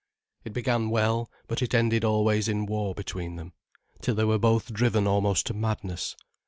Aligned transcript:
It 0.43 0.51
began 0.51 0.89
well, 0.89 1.29
but 1.47 1.61
it 1.61 1.75
ended 1.75 2.03
always 2.03 2.47
in 2.47 2.65
war 2.65 2.95
between 2.95 3.35
them, 3.35 3.53
till 4.01 4.15
they 4.15 4.25
were 4.25 4.39
both 4.39 4.73
driven 4.73 5.05
almost 5.05 5.45
to 5.45 5.53
madness. 5.53 6.15